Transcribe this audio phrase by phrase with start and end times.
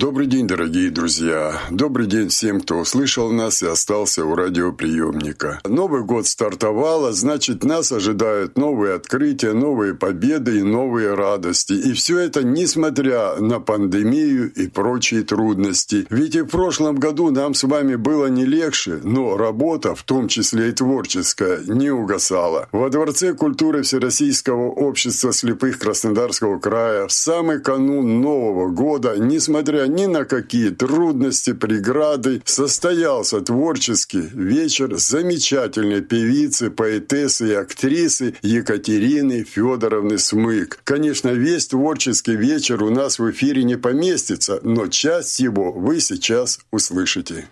[0.00, 1.60] Добрый день, дорогие друзья.
[1.70, 5.60] Добрый день всем, кто услышал нас и остался у радиоприемника.
[5.66, 11.74] Новый год стартовал, а значит, нас ожидают новые открытия, новые победы и новые радости.
[11.74, 16.06] И все это несмотря на пандемию и прочие трудности.
[16.08, 20.28] Ведь и в прошлом году нам с вами было не легче, но работа, в том
[20.28, 22.68] числе и творческая, не угасала.
[22.72, 30.06] Во Дворце культуры Всероссийского общества слепых Краснодарского края в самый канун Нового года, несмотря ни
[30.06, 40.80] на какие трудности, преграды, состоялся творческий вечер замечательной певицы, поэтессы и актрисы Екатерины Федоровны Смык.
[40.84, 46.60] Конечно, весь творческий вечер у нас в эфире не поместится, но часть его вы сейчас
[46.70, 47.48] услышите.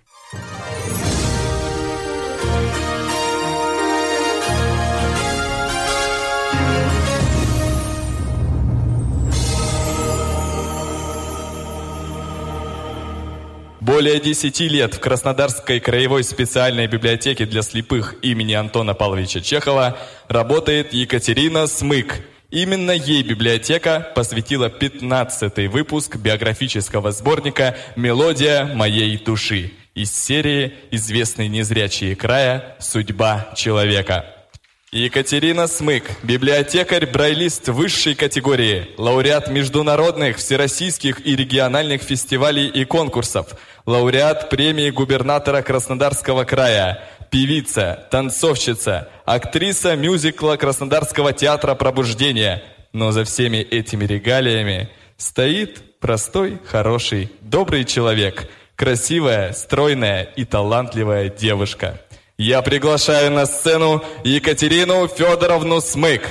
[13.88, 19.96] Более 10 лет в Краснодарской краевой специальной библиотеке для слепых имени Антона Павловича Чехова
[20.28, 22.20] работает Екатерина Смык.
[22.50, 32.14] Именно ей библиотека посвятила 15-й выпуск биографического сборника «Мелодия моей души» из серии «Известный незрячие
[32.14, 32.76] края.
[32.80, 34.37] Судьба человека».
[34.90, 43.48] Екатерина Смык, библиотекарь-брайлист высшей категории, лауреат международных, всероссийских и региональных фестивалей и конкурсов,
[43.84, 52.62] лауреат премии губернатора Краснодарского края, певица, танцовщица, актриса мюзикла Краснодарского театра «Пробуждение».
[52.94, 62.00] Но за всеми этими регалиями стоит простой, хороший, добрый человек, красивая, стройная и талантливая девушка–
[62.38, 66.22] я приглашаю на сцену Екатерину Федоровну Смык.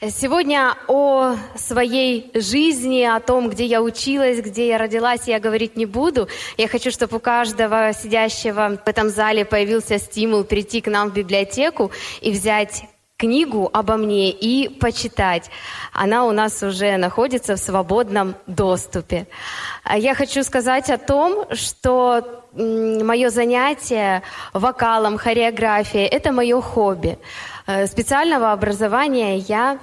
[0.00, 5.84] Сегодня о своей жизни, о том, где я училась, где я родилась, я говорить не
[5.84, 6.28] буду.
[6.56, 11.14] Я хочу, чтобы у каждого сидящего в этом зале появился стимул прийти к нам в
[11.14, 11.90] библиотеку
[12.20, 12.84] и взять
[13.16, 15.50] книгу обо мне и почитать.
[15.92, 19.26] Она у нас уже находится в свободном доступе.
[19.96, 24.22] Я хочу сказать о том, что мое занятие
[24.52, 27.18] вокалом, хореографией– это мое хобби.
[27.66, 29.78] Э, специального образования я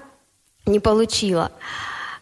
[0.65, 1.51] не получила.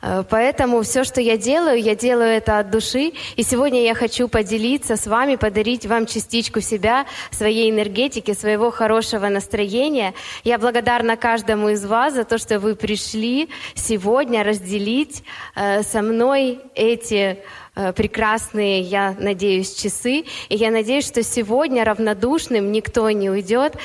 [0.02, 3.14] Э, поэтому все, что я делаю, я делаю это от души.
[3.36, 9.28] И сегодня я хочу поделиться с вами, подарить вам частичку себя, своей энергетики, своего хорошего
[9.28, 10.14] настроения.
[10.44, 15.24] Я благодарна каждому из вас за то, что вы пришли сегодня разделить
[15.56, 17.40] э, со мной эти
[17.74, 20.26] Э, прекрасные, я надеюсь, часы.
[20.50, 23.76] И я надеюсь, что сегодня равнодушным никто не уйдет,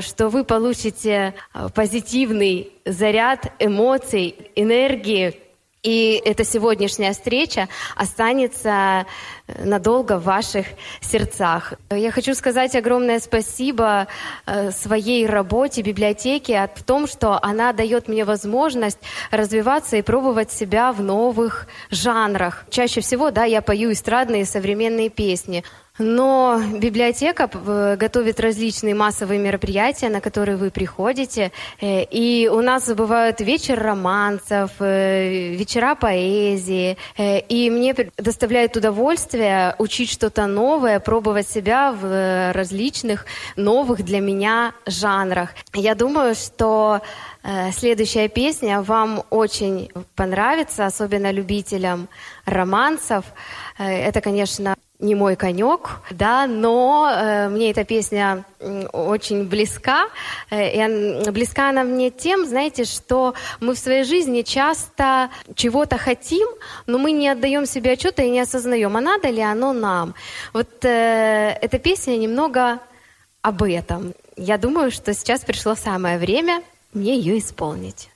[0.00, 1.34] что вы получите
[1.74, 5.36] позитивный заряд эмоций, энергии,
[5.82, 9.06] и эта сегодняшняя встреча останется
[9.46, 10.66] э, надолго в ваших
[11.00, 11.74] сердцах.
[11.90, 14.06] Я хочу сказать огромное спасибо
[14.46, 18.98] э, своей работе, библиотеке, в том, что она дает мне возможность
[19.30, 22.64] развиваться и пробовать себя в новых жанрах.
[22.70, 25.64] Чаще всего, да, я пою эстрадные современные песни.
[26.00, 31.52] Но библиотека э, готовит различные массовые мероприятия, на которые вы приходите.
[31.78, 36.96] Э, и у нас бывают вечер романсов, э, вечера поэзии.
[37.18, 45.50] И мне доставляет удовольствие учить что-то новое, пробовать себя в различных новых для меня жанрах.
[45.74, 47.02] Я думаю, что
[47.72, 52.10] Следующая песня вам очень понравится, особенно любителям
[52.44, 53.24] романсов.
[53.78, 58.44] Это, конечно, не мой конек, да, но э, мне эта песня
[58.92, 60.08] очень близка.
[60.50, 66.46] Э, и близка она мне тем, знаете, что мы в своей жизни часто чего-то хотим,
[66.86, 70.14] но мы не отдаем себе отчета и не осознаем, а надо ли оно нам.
[70.52, 72.78] Вот э, эта песня немного
[73.42, 74.14] об этом.
[74.36, 76.62] Я думаю, что сейчас пришло самое время
[76.92, 78.10] мне ее исполнить.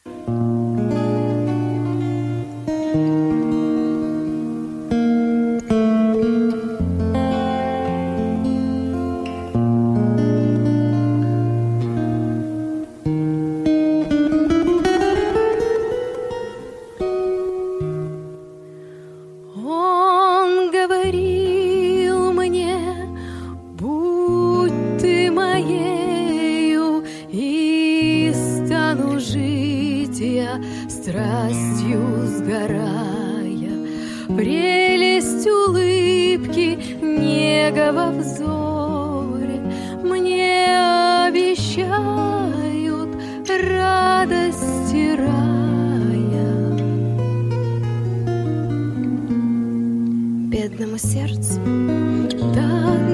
[51.45, 53.14] The.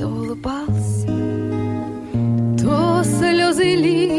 [0.00, 1.06] То улыбался,
[2.58, 4.09] то слезы лил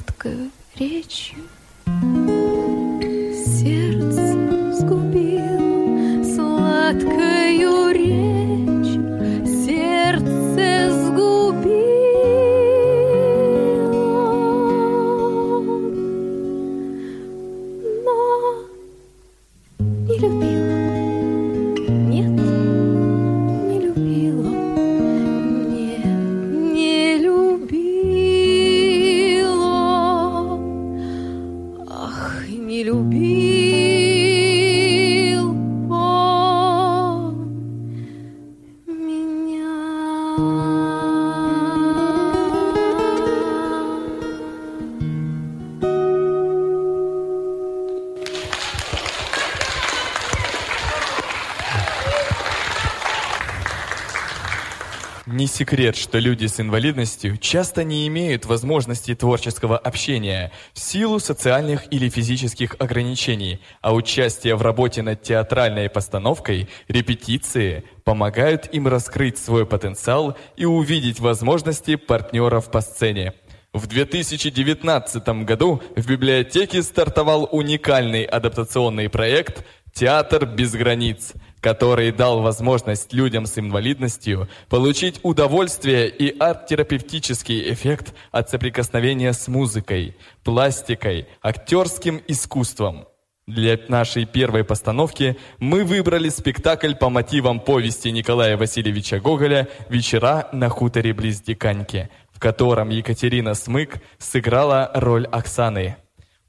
[0.00, 1.44] сладкою речью
[55.32, 61.84] Не секрет, что люди с инвалидностью часто не имеют возможности творческого общения в силу социальных
[61.92, 69.66] или физических ограничений, а участие в работе над театральной постановкой, репетиции помогают им раскрыть свой
[69.66, 73.32] потенциал и увидеть возможности партнеров по сцене.
[73.72, 83.12] В 2019 году в библиотеке стартовал уникальный адаптационный проект «Театр без границ», который дал возможность
[83.12, 93.06] людям с инвалидностью получить удовольствие и арт-терапевтический эффект от соприкосновения с музыкой, пластикой, актерским искусством.
[93.46, 100.68] Для нашей первой постановки мы выбрали спектакль по мотивам повести Николая Васильевича Гоголя «Вечера на
[100.68, 105.96] хуторе близ Диканьки», в котором Екатерина Смык сыграла роль Оксаны.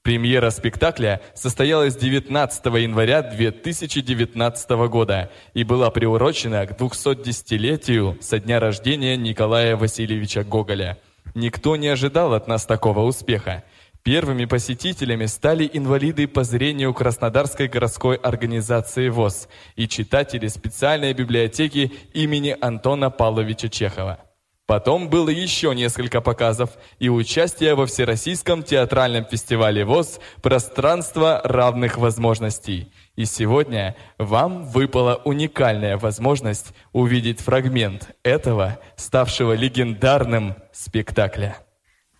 [0.03, 9.15] Премьера спектакля состоялась 19 января 2019 года и была приурочена к 210-летию со дня рождения
[9.15, 10.97] Николая Васильевича Гоголя.
[11.35, 13.63] Никто не ожидал от нас такого успеха.
[14.01, 22.57] Первыми посетителями стали инвалиды по зрению Краснодарской городской организации ВОЗ и читатели специальной библиотеки имени
[22.59, 24.30] Антона Павловича Чехова.
[24.67, 32.93] Потом было еще несколько показов и участие во Всероссийском театральном фестивале ВОЗ «Пространство равных возможностей».
[33.15, 41.57] И сегодня вам выпала уникальная возможность увидеть фрагмент этого, ставшего легендарным спектакля.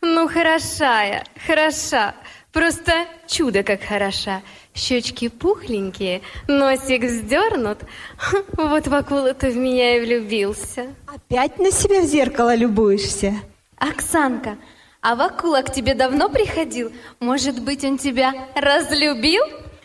[0.02, 2.16] Ну, хороша я, хороша.
[2.52, 2.92] Просто
[3.28, 4.42] чудо как хороша.
[4.76, 7.80] Щечки пухленькие, носик вздернут.
[8.58, 10.94] Вот в акулу ты в меня и влюбился.
[11.08, 13.36] Опять на себя в зеркало любуешься?
[13.78, 14.58] Оксанка,
[15.02, 16.92] а Вакула к тебе давно приходил?
[17.20, 19.44] Может быть, он тебя разлюбил?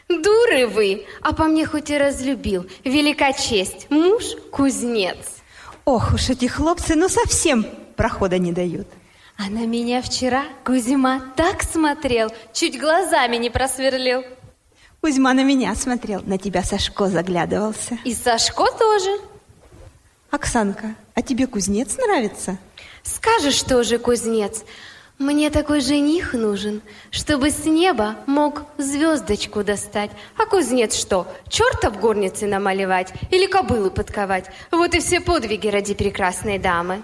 [0.08, 1.06] Дуры вы!
[1.22, 2.66] А по мне хоть и разлюбил.
[2.84, 3.86] Велика честь.
[3.90, 5.16] Муж– кузнец.
[5.84, 7.64] Ох уж эти хлопцы, ну совсем
[7.96, 8.88] прохода не дают.
[9.38, 14.24] А на меня вчера Кузьма так смотрел, чуть глазами не просверлил.
[15.02, 17.98] Кузьма на меня смотрел, на тебя Сашко заглядывался.
[18.04, 19.10] И Сашко тоже.
[20.30, 22.58] Оксанка, а тебе кузнец нравится?
[23.02, 24.64] Скажешь тоже, кузнец,
[25.18, 30.10] мне такой жених нужен, чтобы с неба мог звездочку достать.
[30.36, 34.46] А кузнец что, черта в горнице намалевать или кобылу подковать?
[34.70, 37.02] Вот и все подвиги ради прекрасной дамы.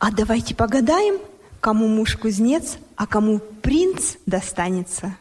[0.00, 1.20] А давайте погадаем,
[1.62, 5.16] кому муж кузнец, а кому принц достанется.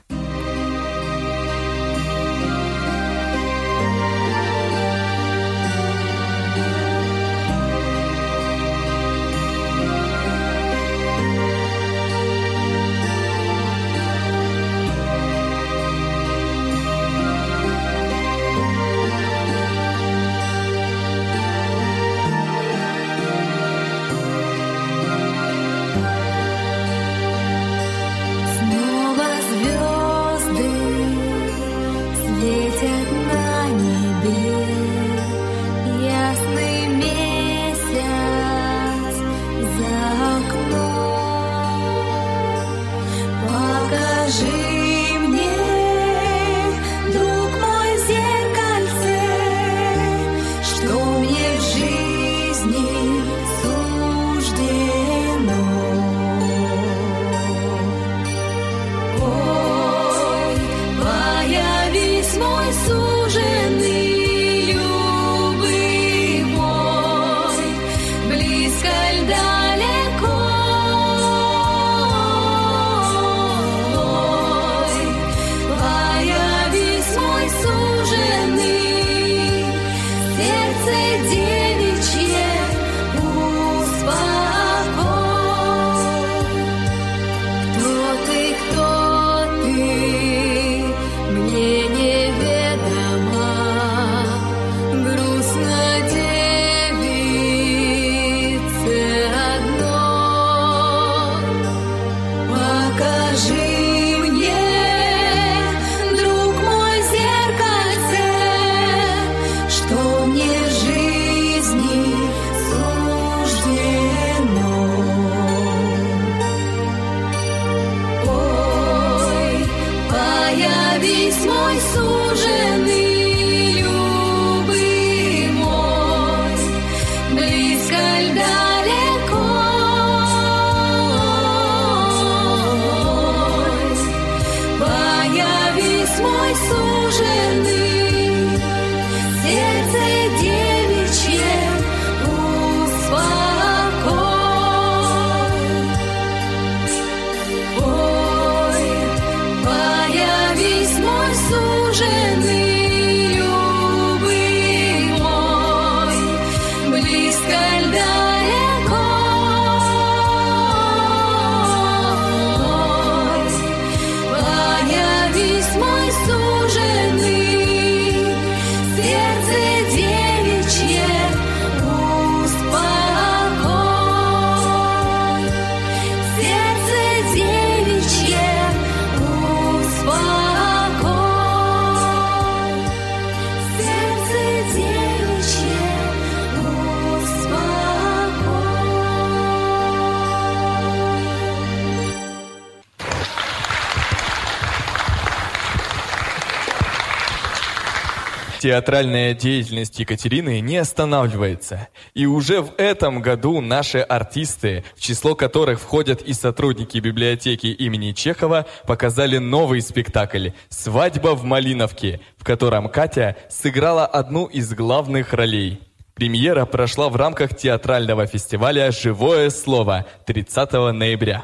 [198.71, 201.89] Театральная деятельность Екатерины не останавливается.
[202.13, 208.13] И уже в этом году наши артисты, в число которых входят и сотрудники библиотеки имени
[208.13, 215.81] Чехова, показали новый спектакль «Свадьба в Малиновке», в котором Катя сыграла одну из главных ролей.
[216.13, 221.43] Премьера прошла в рамках театрального фестиваля «Живое слово» 30 ноября.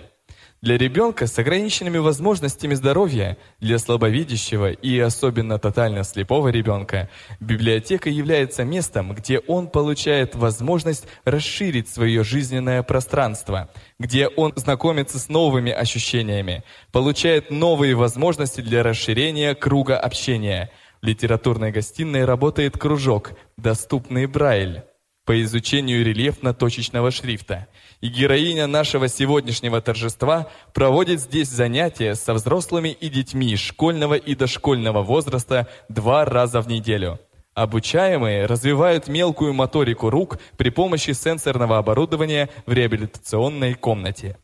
[0.60, 7.10] Для ребенка с ограниченными возможностями здоровья, для слабовидящего и особенно тотально слепого ребенка,
[7.40, 15.30] библиотека является местом, где он получает возможность расширить свое жизненное пространство, где он знакомится с
[15.30, 20.72] новыми ощущениями, получает новые возможности для расширения круга общения.
[21.04, 24.84] В литературной гостиной работает кружок «Доступный Брайль».
[25.28, 27.68] по изучению рельефно-точечного шрифта.
[28.00, 35.02] И героиня нашего сегодняшнего торжества проводит здесь занятия со взрослыми и детьми школьного и дошкольного
[35.02, 37.20] возраста два раза в неделю.
[37.56, 44.38] Обучаемые развивают мелкую моторику рук при помощи сенсорного оборудования в реабилитационной комнате.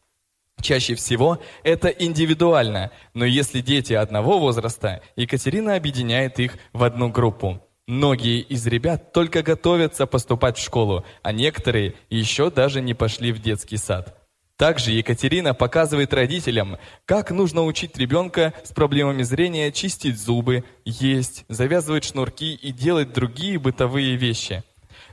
[0.59, 7.61] Чаще всего это индивидуально, но если дети одного возраста, Екатерина объединяет их в одну группу.
[7.87, 13.41] Многие из ребят только готовятся поступать в школу, а некоторые еще даже не пошли в
[13.41, 14.17] детский сад.
[14.55, 22.05] Также Екатерина показывает родителям, как нужно учить ребенка с проблемами зрения чистить зубы, есть, завязывать
[22.05, 24.63] шнурки и делать другие бытовые вещи.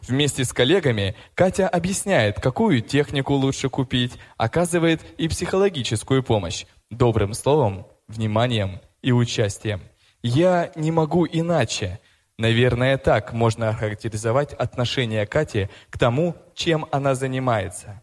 [0.02, 7.88] Вместе с коллегами Катя объясняет, какую технику лучше купить, оказывает и психологическую помощь, добрым словом,
[8.06, 9.80] вниманием и участием.
[10.22, 11.98] «Я не могу иначе»,
[12.40, 18.02] Наверное, так можно охарактеризовать отношение Кати к тому, чем она занимается.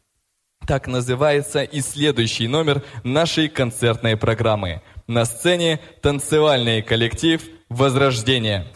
[0.68, 4.84] Так называется и следующий номер нашей концертной программы.
[5.08, 8.68] На сцене танцевальный коллектив «Возрождение».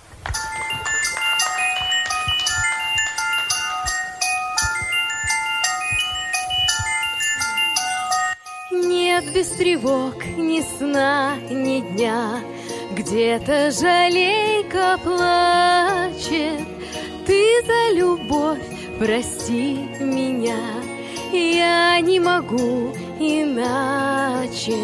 [8.72, 12.42] Нет без тревог ни сна, ни дня,
[12.96, 16.68] Где-то жалейка плачет.
[17.26, 18.60] Ты за любовь
[19.00, 20.60] прости меня,
[21.32, 24.78] Я не могу иначе.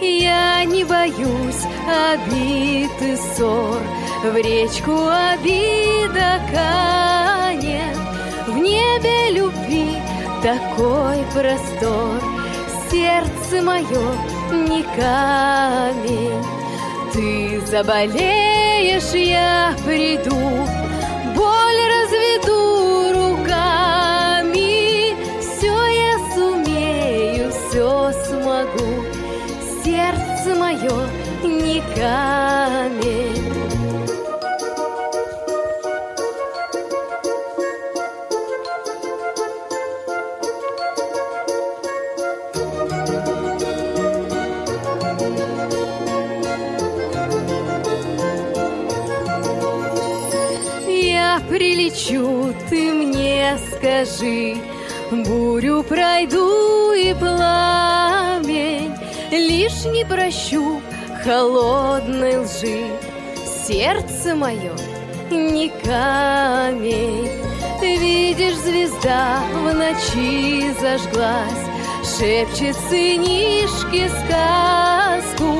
[0.00, 3.80] Я не боюсь обид и ссор,
[4.22, 7.96] В речку обида канет,
[8.46, 9.96] В небе любви
[10.42, 12.22] такой простор,
[12.90, 14.06] Сердце мое
[14.52, 16.63] не камень.
[17.14, 20.66] Ты заболеешь, я приду,
[21.36, 24.60] Боль разведу руками,
[25.40, 29.04] Все я сумею, все смогу,
[29.84, 31.08] Сердце мое
[31.44, 31.80] не
[51.94, 54.56] прилечу, ты мне скажи,
[55.10, 58.94] Бурю пройду и пламень,
[59.30, 60.80] Лишь не прощу
[61.24, 62.86] холодной лжи.
[63.66, 64.72] Сердце мое
[65.30, 67.30] не камень.
[67.80, 71.64] Видишь, звезда в ночи зажглась,
[72.02, 75.58] Шепчет сынишке сказку,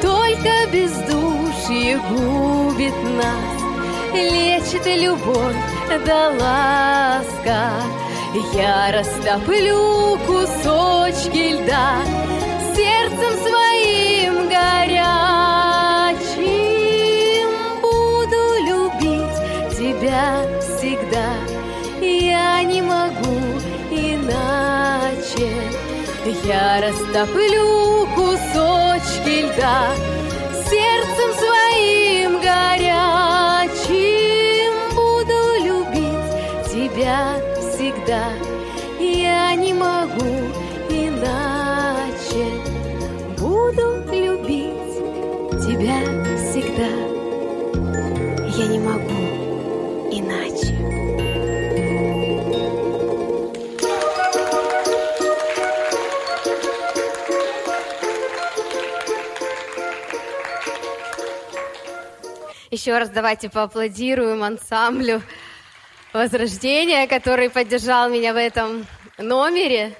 [0.00, 3.55] Только бездушье губит нас,
[4.12, 5.56] Лечит любовь
[6.04, 7.72] да ласка.
[8.52, 12.02] Я растоплю кусочки льда
[12.74, 15.06] Сердцем своим горячим.
[17.80, 19.38] Буду любить
[19.76, 20.26] тебя
[20.60, 21.28] всегда.
[22.00, 23.38] Я не могу
[23.90, 25.50] иначе.
[26.44, 30.15] Я растоплю кусочки льда
[62.86, 65.20] Еще раз давайте поаплодируем ансамблю
[66.12, 68.86] Возрождения, который поддержал меня в этом
[69.18, 69.96] номере.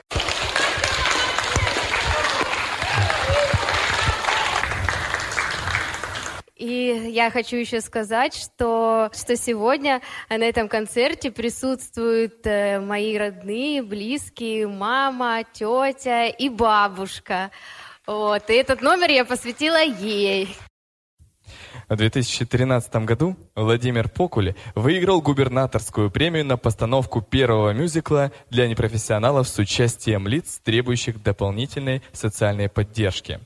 [6.55, 13.83] И я хочу еще сказать, что, что сегодня на этом концерте присутствуют э, мои родные,
[13.83, 17.51] близкие, мама, тетя и бабушка.
[18.07, 20.57] Вот, и этот номер я посвятила ей.
[21.89, 29.57] В 2013 году Владимир Покуль выиграл губернаторскую премию на постановку первого мюзикла для непрофессионалов с
[29.59, 33.39] участием лиц, требующих дополнительной социальной поддержки.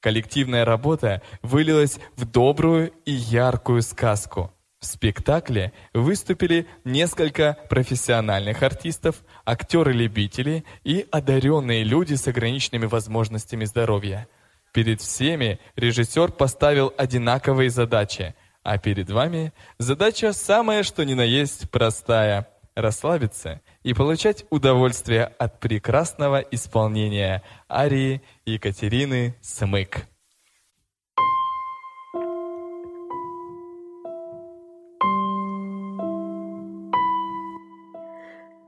[0.00, 4.50] Коллективная работа вылилась в добрую и яркую сказку.
[4.80, 14.26] В спектакле выступили несколько профессиональных артистов, актеры-любители и одаренные люди с ограниченными возможностями здоровья.
[14.74, 18.34] Перед всеми режиссер поставил одинаковые задачи,
[18.64, 25.60] а перед вами задача самая что ни на есть простая расслабиться и получать удовольствие от
[25.60, 30.08] прекрасного исполнения арии Екатерины Смык.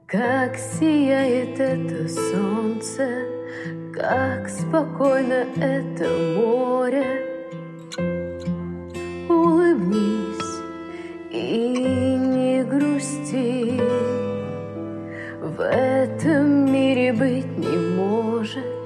[0.07, 3.37] Как сияет это солнце,
[3.97, 6.07] как спокойно это
[6.37, 7.05] море.
[9.29, 10.61] Улыбнись
[11.31, 13.81] и не грусти.
[15.41, 18.77] В этом мире быть не может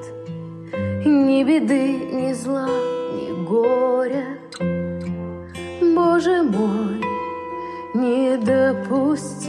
[1.04, 2.68] ни беды, ни зла,
[3.12, 4.38] ни горя.
[5.94, 7.02] Боже мой,
[7.94, 9.39] не допусти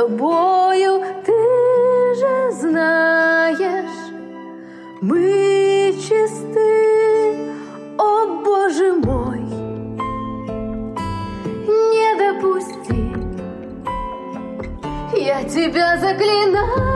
[0.00, 1.02] тобою.
[1.26, 4.00] Ты же знаешь,
[5.02, 7.52] мы чисты,
[7.98, 9.40] о Боже мой,
[11.68, 13.14] не допусти.
[15.16, 16.89] Я тебя заклинаю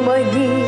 [0.00, 0.59] manhã.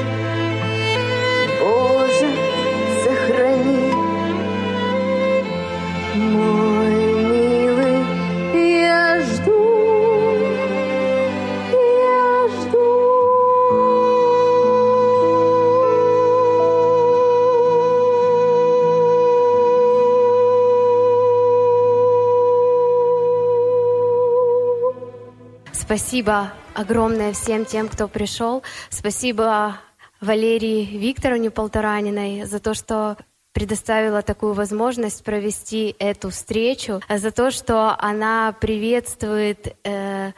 [25.92, 28.62] Спасибо огромное всем тем, кто пришел.
[28.88, 29.76] Спасибо
[30.22, 33.18] Валерии Викторовне Полтораниной за то, что
[33.52, 40.32] предоставила такую возможность провести эту встречу, за то, что она приветствует э,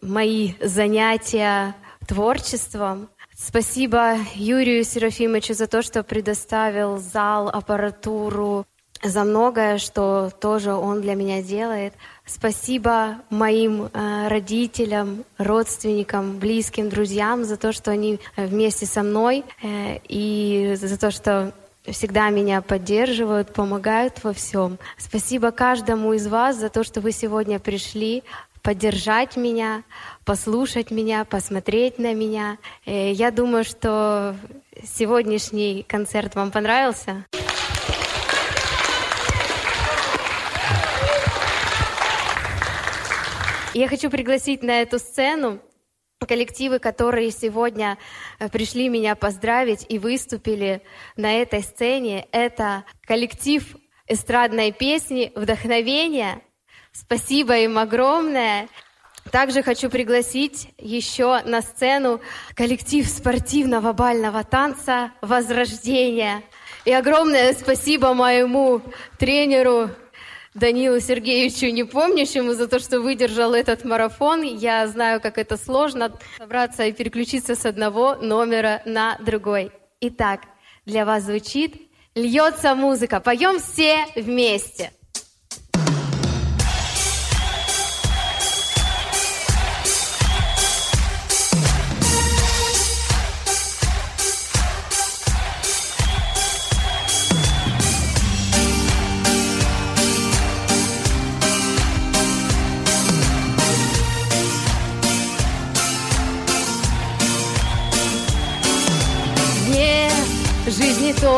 [0.00, 1.76] мои занятия
[2.08, 3.10] творчеством.
[3.36, 8.64] Спасибо Юрию Серафимовичу за то, что предоставил зал, аппаратуру,
[9.02, 11.94] за многое, что тоже он для меня делает.
[12.32, 19.42] Спасибо моим э, родителям, родственникам, близким, друзьям за то, что они э, вместе со мной
[19.62, 21.52] э, и за то, что
[21.84, 24.78] всегда меня поддерживают, помогают во всем.
[24.96, 28.22] Спасибо каждому из вас за то, что вы сегодня пришли
[28.62, 29.82] поддержать меня,
[30.24, 32.58] послушать меня, посмотреть на меня.
[32.86, 34.36] Э, Я думаю, что
[34.84, 37.24] сегодняшний концерт вам понравился.
[43.80, 45.58] Я хочу пригласить на эту сцену
[46.28, 47.96] коллективы, которые сегодня
[48.38, 50.82] э, пришли меня поздравить и выступили
[51.16, 52.26] на этой сцене.
[52.30, 53.64] Это коллектив
[54.06, 56.42] эстрадной песни «Вдохновение».
[56.92, 58.68] Спасибо им огромное.
[59.32, 62.20] Также хочу пригласить еще на сцену
[62.54, 66.42] коллектив спортивного бального танца «Возрождение».
[66.84, 68.82] И огромное спасибо моему
[69.18, 69.88] тренеру
[70.54, 74.42] Данилу Сергеевичу, не помнящему, за то, что выдержал этот марафон.
[74.42, 79.70] Я знаю, как это сложно собраться и переключиться с одного номера на другой.
[80.00, 80.40] Итак,
[80.86, 83.20] для вас звучит «Льется музыка».
[83.20, 84.90] Поем все вместе.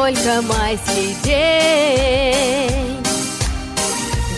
[0.02, 2.96] Только майский день,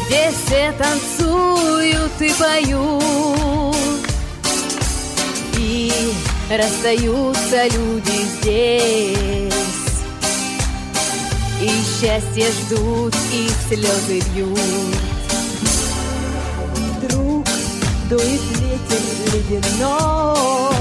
[0.06, 3.74] Где все танцуют и поют,
[5.56, 5.90] И
[6.50, 9.54] расстаются люди здесь,
[11.62, 14.58] И счастье ждут, и слезы бьют.
[16.98, 17.46] Вдруг
[18.10, 19.00] дует ветер
[19.32, 20.73] ледяной,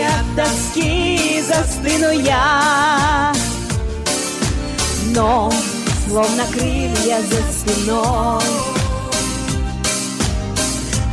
[0.00, 3.32] От тоски застыну я.
[5.14, 5.52] Но,
[6.08, 8.42] словно крылья за спиной,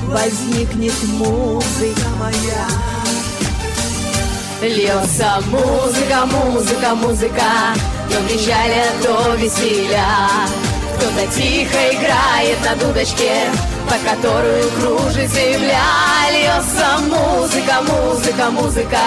[0.07, 2.67] Возникнет музыка моя.
[4.61, 7.75] Льется музыка, музыка, музыка,
[8.09, 10.05] То печали, то веселья.
[10.95, 13.49] Кто-то тихо играет на дудочке,
[13.89, 15.82] По которую кружит земля.
[16.32, 18.97] Льется музыка, музыка, музыка,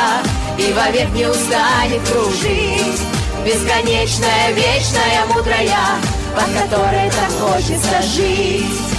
[0.58, 3.00] И вовек не устанет кружить.
[3.46, 6.00] Бесконечная, вечная, мудрая,
[6.34, 8.92] Под которой так хочется жить.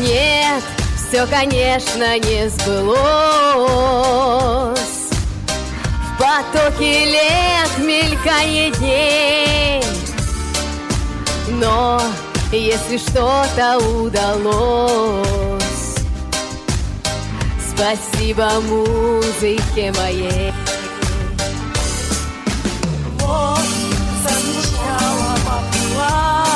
[0.00, 0.64] Нет,
[0.96, 3.10] все, конечно, не сбылось.
[6.02, 9.89] В потоке лет мелькает дней.
[11.60, 12.00] Но
[12.52, 15.24] если что-то удалось,
[17.68, 20.52] спасибо музыке моей.
[23.18, 23.60] Вот
[24.24, 26.46] зазвучала попла,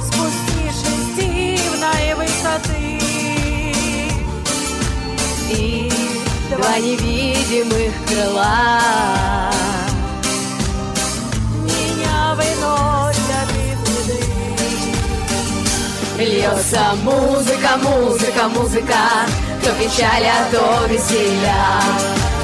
[0.00, 3.00] спустившись дивной высоты.
[5.50, 5.92] И
[6.50, 9.48] два невидимых крыла
[16.18, 18.98] Льется музыка, музыка, музыка,
[19.62, 21.80] То печаль, а то веселья.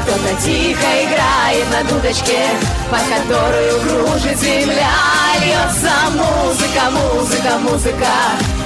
[0.03, 2.51] Кто-то тихо играет на дудочке,
[2.89, 4.95] Под которую кружит земля.
[5.41, 8.15] Льется музыка, музыка, музыка,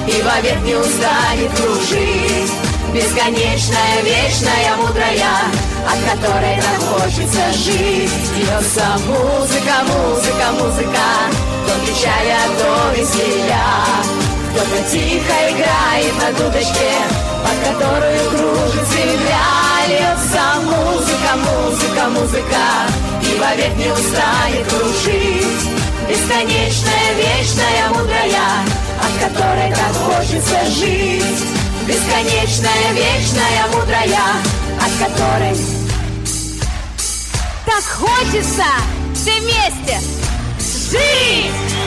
[0.05, 2.53] И вовек не устанет кружить.
[2.93, 5.41] Бесконечная, вечная, мудрая,
[5.87, 8.11] От которой так хочется жить.
[8.37, 11.07] Льется музыка, музыка, музыка,
[11.65, 14.18] То печаль, а то веселья.
[14.51, 16.93] Кто-то тихо играет на дудочке,
[17.43, 19.59] под которую кружит земля.
[19.87, 22.65] Льется музыка, музыка, музыка,
[23.21, 25.69] и вовек не устанет кружить.
[26.09, 28.65] Бесконечная, вечная, мудрая,
[28.99, 31.43] от которой так хочется жить.
[31.87, 34.29] Бесконечная, вечная, мудрая,
[34.79, 35.57] от которой
[37.65, 38.65] так хочется
[39.13, 39.99] все вместе
[40.89, 41.78] жить.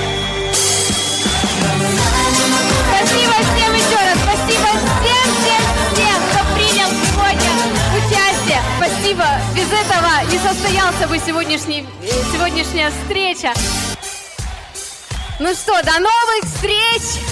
[2.88, 4.18] Спасибо всем еще раз.
[4.22, 4.68] Спасибо
[5.00, 7.50] всем, всем, всем, кто принял сегодня
[7.96, 8.62] участие.
[8.76, 9.26] Спасибо.
[9.54, 13.52] Без этого не состоялся бы сегодняшний, э, сегодняшняя встреча.
[15.38, 17.31] Ну что, до новых встреч!